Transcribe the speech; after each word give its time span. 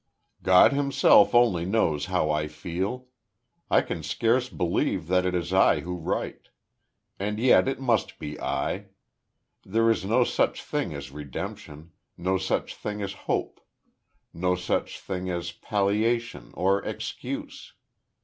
God 0.41 0.73
himself 0.73 1.35
only 1.35 1.63
knows 1.63 2.05
how 2.05 2.31
I 2.31 2.47
feel. 2.47 3.09
I 3.69 3.81
can 3.81 4.01
scarce 4.01 4.49
believe 4.49 5.05
that 5.09 5.27
it 5.27 5.35
is 5.35 5.53
I 5.53 5.81
who 5.81 5.93
write. 5.95 6.47
And 7.19 7.37
yet 7.37 7.67
it 7.67 7.79
must 7.79 8.17
be 8.17 8.41
I. 8.41 8.87
There 9.63 9.91
is 9.91 10.03
no 10.03 10.23
such 10.23 10.63
thing 10.63 10.91
as 10.95 11.11
redemption 11.11 11.91
no 12.17 12.39
such 12.39 12.75
thing 12.75 12.99
as 13.03 13.13
hope 13.13 13.61
no 14.33 14.55
such 14.55 14.99
thing 14.99 15.29
as 15.29 15.51
palliation, 15.51 16.49
or 16.55 16.83
excuse. 16.83 17.73